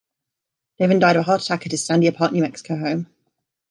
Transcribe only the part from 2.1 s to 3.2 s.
Park, New Mexico home.